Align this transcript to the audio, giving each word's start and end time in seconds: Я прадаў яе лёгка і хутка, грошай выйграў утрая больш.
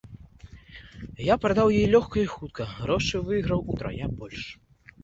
Я 1.27 1.35
прадаў 1.43 1.67
яе 1.77 1.85
лёгка 1.95 2.15
і 2.25 2.27
хутка, 2.35 2.69
грошай 2.81 3.25
выйграў 3.31 3.59
утрая 3.77 4.05
больш. 4.25 4.43